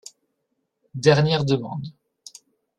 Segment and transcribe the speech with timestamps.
[0.95, 1.93] Dernière demande.